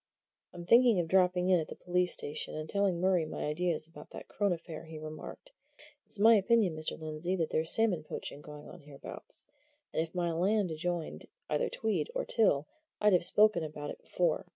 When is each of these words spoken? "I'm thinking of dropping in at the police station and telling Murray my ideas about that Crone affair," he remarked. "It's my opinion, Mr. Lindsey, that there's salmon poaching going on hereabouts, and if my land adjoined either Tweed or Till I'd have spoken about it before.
"I'm 0.51 0.65
thinking 0.65 0.99
of 0.99 1.07
dropping 1.07 1.49
in 1.49 1.59
at 1.59 1.67
the 1.67 1.75
police 1.75 2.11
station 2.11 2.55
and 2.57 2.67
telling 2.67 2.99
Murray 2.99 3.23
my 3.23 3.45
ideas 3.45 3.85
about 3.85 4.09
that 4.09 4.27
Crone 4.27 4.51
affair," 4.51 4.85
he 4.85 4.97
remarked. 4.97 5.51
"It's 6.07 6.17
my 6.17 6.33
opinion, 6.37 6.75
Mr. 6.75 6.99
Lindsey, 6.99 7.35
that 7.35 7.51
there's 7.51 7.69
salmon 7.69 8.03
poaching 8.03 8.41
going 8.41 8.67
on 8.67 8.79
hereabouts, 8.81 9.45
and 9.93 10.01
if 10.01 10.15
my 10.15 10.31
land 10.31 10.71
adjoined 10.71 11.27
either 11.51 11.69
Tweed 11.69 12.09
or 12.15 12.25
Till 12.25 12.65
I'd 12.99 13.13
have 13.13 13.23
spoken 13.23 13.63
about 13.63 13.91
it 13.91 13.99
before. 14.01 14.47